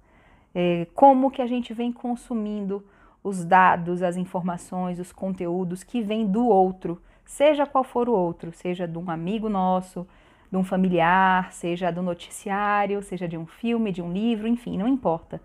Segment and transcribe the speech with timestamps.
[0.55, 2.83] É, como que a gente vem consumindo
[3.23, 8.51] os dados, as informações, os conteúdos que vêm do outro, seja qual for o outro,
[8.51, 10.07] seja de um amigo nosso,
[10.55, 14.87] de um familiar, seja do noticiário, seja de um filme, de um livro, enfim, não
[14.87, 15.41] importa.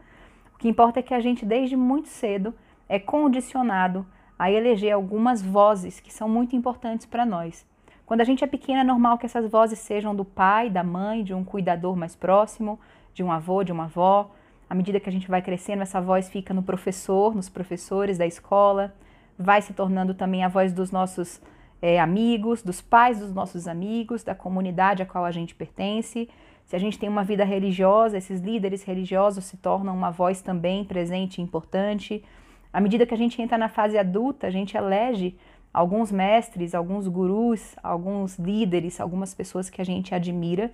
[0.53, 2.53] O que importa é que a gente, desde muito cedo,
[2.87, 4.05] é condicionado
[4.37, 7.65] a eleger algumas vozes que são muito importantes para nós.
[8.05, 11.23] Quando a gente é pequena, é normal que essas vozes sejam do pai, da mãe,
[11.23, 12.79] de um cuidador mais próximo,
[13.11, 14.29] de um avô, de uma avó.
[14.69, 18.27] À medida que a gente vai crescendo, essa voz fica no professor, nos professores da
[18.27, 18.93] escola,
[19.39, 21.41] vai se tornando também a voz dos nossos
[21.81, 26.29] é, amigos, dos pais dos nossos amigos, da comunidade a qual a gente pertence.
[26.65, 30.83] Se a gente tem uma vida religiosa, esses líderes religiosos se tornam uma voz também
[30.83, 32.23] presente e importante.
[32.71, 35.35] À medida que a gente entra na fase adulta, a gente elege
[35.73, 40.71] alguns mestres, alguns gurus, alguns líderes, algumas pessoas que a gente admira,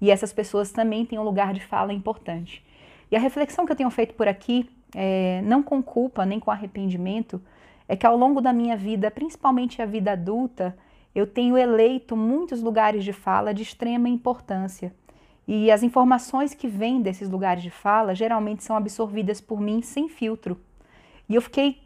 [0.00, 2.64] e essas pessoas também têm um lugar de fala importante.
[3.10, 6.50] E a reflexão que eu tenho feito por aqui, é, não com culpa nem com
[6.50, 7.40] arrependimento,
[7.88, 10.76] é que ao longo da minha vida, principalmente a vida adulta,
[11.14, 14.94] eu tenho eleito muitos lugares de fala de extrema importância.
[15.46, 20.08] E as informações que vêm desses lugares de fala geralmente são absorvidas por mim sem
[20.08, 20.58] filtro.
[21.28, 21.82] E eu fiquei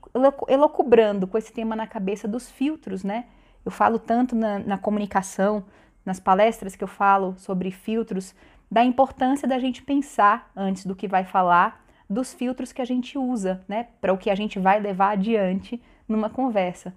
[0.48, 3.26] elocubrando com esse tema na cabeça dos filtros, né?
[3.64, 5.64] Eu falo tanto na, na comunicação,
[6.04, 8.34] nas palestras que eu falo sobre filtros,
[8.70, 13.18] da importância da gente pensar antes do que vai falar dos filtros que a gente
[13.18, 16.94] usa, né, para o que a gente vai levar adiante numa conversa.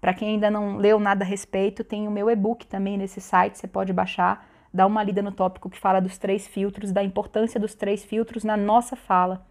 [0.00, 3.58] Para quem ainda não leu nada a respeito, tem o meu e-book também nesse site,
[3.58, 7.60] você pode baixar, dar uma lida no tópico que fala dos três filtros, da importância
[7.60, 9.46] dos três filtros na nossa fala.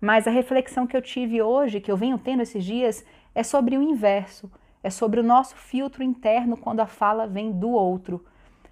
[0.00, 3.04] Mas a reflexão que eu tive hoje, que eu venho tendo esses dias,
[3.34, 4.50] é sobre o inverso,
[4.82, 8.24] é sobre o nosso filtro interno quando a fala vem do outro.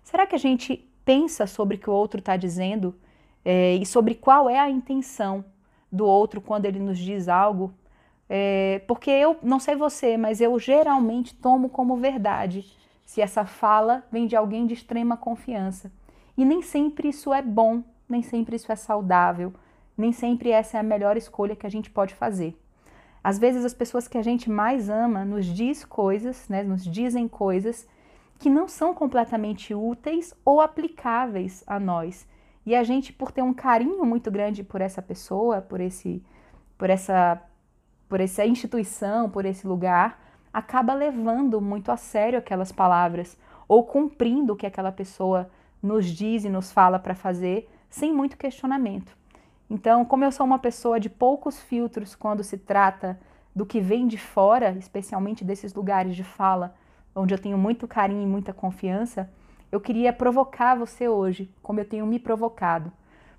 [0.03, 2.95] Será que a gente pensa sobre o que o outro está dizendo
[3.45, 5.45] é, e sobre qual é a intenção
[5.91, 7.73] do outro quando ele nos diz algo,
[8.29, 12.65] é, porque eu não sei você, mas eu geralmente tomo como verdade
[13.05, 15.91] se essa fala vem de alguém de extrema confiança.
[16.37, 19.53] E nem sempre isso é bom, nem sempre isso é saudável,
[19.97, 22.55] nem sempre essa é a melhor escolha que a gente pode fazer.
[23.25, 27.27] Às vezes as pessoas que a gente mais ama nos diz coisas, né, nos dizem
[27.27, 27.89] coisas
[28.39, 32.27] que não são completamente úteis ou aplicáveis a nós.
[32.69, 36.23] E a gente, por ter um carinho muito grande por essa pessoa, por esse,
[36.77, 37.41] por essa,
[38.07, 44.53] por essa instituição, por esse lugar, acaba levando muito a sério aquelas palavras ou cumprindo
[44.53, 45.49] o que aquela pessoa
[45.83, 49.17] nos diz e nos fala para fazer, sem muito questionamento.
[49.71, 53.19] Então, como eu sou uma pessoa de poucos filtros quando se trata
[53.57, 56.75] do que vem de fora, especialmente desses lugares de fala,
[57.15, 59.31] onde eu tenho muito carinho e muita confiança,
[59.71, 62.91] eu queria provocar você hoje, como eu tenho me provocado.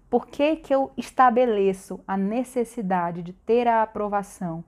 [0.10, 4.64] Por que, que eu estabeleço a necessidade de ter a aprovação,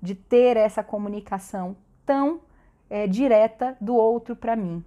[0.00, 1.76] de ter essa comunicação
[2.06, 2.40] tão
[2.88, 4.84] é, direta do outro para mim?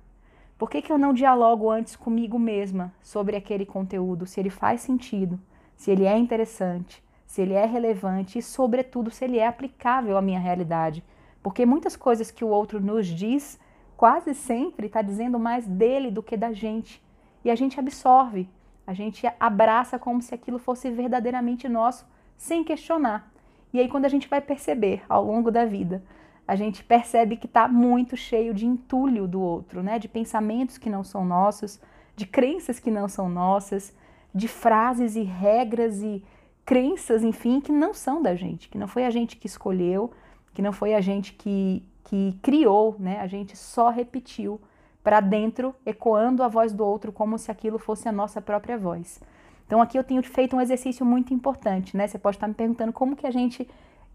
[0.58, 4.82] Por que, que eu não dialogo antes comigo mesma sobre aquele conteúdo, se ele faz
[4.82, 5.40] sentido,
[5.76, 10.22] se ele é interessante, se ele é relevante e, sobretudo, se ele é aplicável à
[10.22, 11.04] minha realidade?
[11.44, 13.60] Porque muitas coisas que o outro nos diz
[13.98, 17.04] quase sempre está dizendo mais dele do que da gente.
[17.44, 18.48] E a gente absorve,
[18.86, 22.08] a gente abraça como se aquilo fosse verdadeiramente nosso,
[22.38, 23.30] sem questionar.
[23.74, 26.04] E aí, quando a gente vai perceber ao longo da vida,
[26.48, 30.00] a gente percebe que está muito cheio de entulho do outro, né?
[30.00, 31.82] De pensamentos que não são nossos,
[32.16, 33.94] de crenças que não são nossas,
[34.34, 36.24] de frases e regras e
[36.66, 40.12] crenças, enfim, que não são da gente, que não foi a gente que escolheu,
[40.54, 43.20] que não foi a gente que que criou, né?
[43.20, 44.62] A gente só repetiu
[45.04, 49.22] para dentro, ecoando a voz do outro como se aquilo fosse a nossa própria voz.
[49.66, 52.08] Então aqui eu tenho feito um exercício muito importante, né?
[52.08, 53.70] Você pode estar me perguntando como que a gente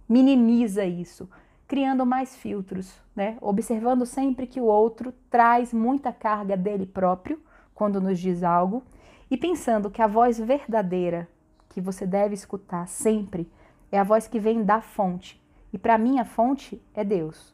[0.08, 1.28] minimiza isso,
[1.68, 3.36] criando mais filtros, né?
[3.42, 7.38] Observando sempre que o outro traz muita carga dele próprio
[7.74, 8.82] quando nos diz algo
[9.30, 11.28] e pensando que a voz verdadeira
[11.68, 13.50] que você deve escutar sempre
[13.90, 15.38] é a voz que vem da fonte.
[15.70, 17.52] E para mim a fonte é Deus.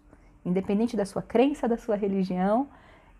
[0.48, 2.68] Independente da sua crença, da sua religião,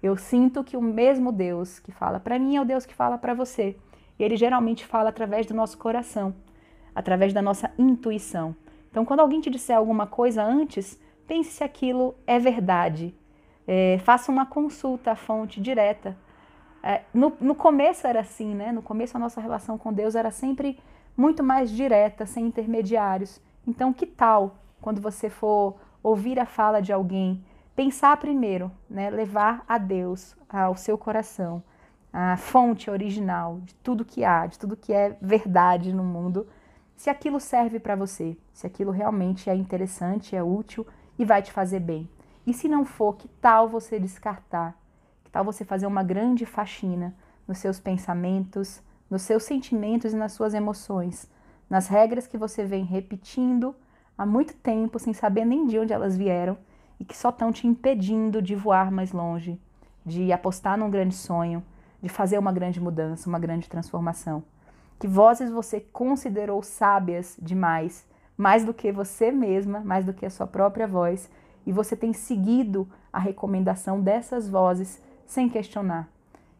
[0.03, 3.19] eu sinto que o mesmo Deus que fala para mim é o Deus que fala
[3.19, 3.77] para você.
[4.19, 6.35] E ele geralmente fala através do nosso coração,
[6.95, 8.55] através da nossa intuição.
[8.91, 13.15] Então, quando alguém te disser alguma coisa antes, pense se aquilo é verdade.
[13.67, 16.17] É, faça uma consulta à fonte direta.
[16.83, 18.73] É, no, no começo era assim, né?
[18.73, 20.79] No começo a nossa relação com Deus era sempre
[21.17, 23.41] muito mais direta, sem intermediários.
[23.67, 25.77] Então, que tal quando você for
[26.09, 27.45] ouvir a fala de alguém,
[27.77, 29.11] pensar primeiro, né?
[29.11, 31.63] Levar a Deus ao seu coração,
[32.13, 36.47] a fonte original de tudo que há, de tudo que é verdade no mundo,
[36.97, 40.87] se aquilo serve para você, se aquilo realmente é interessante, é útil
[41.19, 42.09] e vai te fazer bem.
[42.45, 44.77] E se não for, que tal você descartar?
[45.23, 47.15] Que tal você fazer uma grande faxina
[47.47, 51.31] nos seus pensamentos, nos seus sentimentos e nas suas emoções,
[51.69, 53.77] nas regras que você vem repetindo
[54.19, 56.59] há muito tempo sem saber nem de onde elas vieram
[56.99, 59.59] e que só estão te impedindo de voar mais longe,
[60.05, 61.63] de apostar num grande sonho,
[62.03, 64.43] de fazer uma grande mudança, uma grande transformação.
[64.99, 68.05] Que vozes você considerou sábias demais,
[68.37, 71.31] mais do que você mesma, mais do que a sua própria voz,
[71.65, 76.09] e você tem seguido a recomendação dessas vozes sem questionar.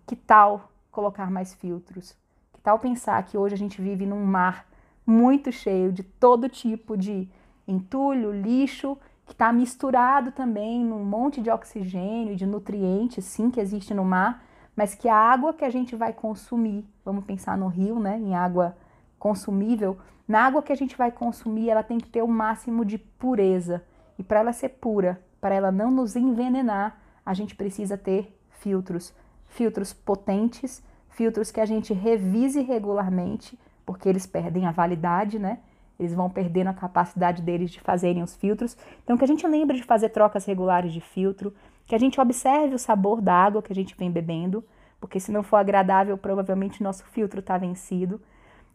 [0.07, 2.15] Que tal colocar mais filtros?
[2.53, 4.67] Que tal pensar que hoje a gente vive num mar
[5.05, 7.29] muito cheio de todo tipo de
[7.69, 13.93] entulho, lixo, que está misturado também num monte de oxigênio de nutrientes, sim, que existe
[13.93, 14.43] no mar,
[14.75, 18.35] mas que a água que a gente vai consumir, vamos pensar no rio, né, em
[18.35, 18.77] água
[19.19, 22.97] consumível, na água que a gente vai consumir, ela tem que ter o máximo de
[22.97, 23.85] pureza.
[24.19, 29.15] E para ela ser pura, para ela não nos envenenar, a gente precisa ter filtros,
[29.47, 35.59] filtros potentes, filtros que a gente revise regularmente, porque eles perdem a validade, né?
[35.99, 38.77] Eles vão perdendo a capacidade deles de fazerem os filtros.
[39.03, 41.53] Então, que a gente lembre de fazer trocas regulares de filtro,
[41.87, 44.65] que a gente observe o sabor da água que a gente vem bebendo,
[45.01, 48.21] porque se não for agradável, provavelmente nosso filtro está vencido,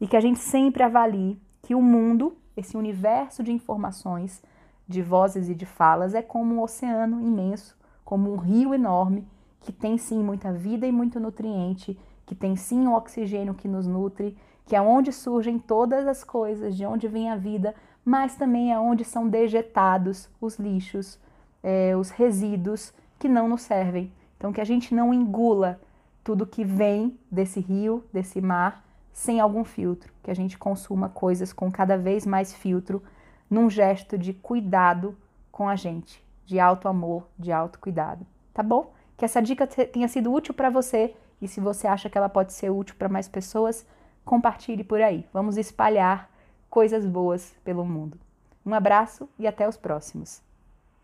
[0.01, 4.43] e que a gente sempre avalie que o mundo, esse universo de informações,
[4.87, 9.25] de vozes e de falas é como um oceano imenso, como um rio enorme,
[9.61, 13.87] que tem sim muita vida e muito nutriente, que tem sim o oxigênio que nos
[13.87, 17.75] nutre, que é onde surgem todas as coisas, de onde vem a vida,
[18.05, 21.19] mas também é onde são dejetados os lixos,
[21.61, 24.11] é, os resíduos que não nos servem.
[24.37, 25.79] Então, que a gente não engula
[26.23, 31.53] tudo que vem desse rio, desse mar, sem algum filtro, que a gente consuma coisas
[31.53, 33.01] com cada vez mais filtro
[33.49, 35.15] num gesto de cuidado
[35.51, 38.91] com a gente, de alto amor, de alto cuidado, tá bom?
[39.15, 42.53] Que essa dica tenha sido útil para você e se você acha que ela pode
[42.53, 43.85] ser útil para mais pessoas,
[44.23, 45.25] compartilhe por aí.
[45.33, 46.29] Vamos espalhar
[46.69, 48.17] coisas boas pelo mundo.
[48.65, 50.41] Um abraço e até os próximos.